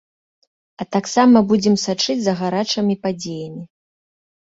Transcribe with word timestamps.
А 0.83 0.87
таксама 0.95 1.37
будзем 1.53 1.75
сачыць 1.85 2.19
за 2.31 2.37
гарачымі 2.43 3.01
падзеямі. 3.07 3.63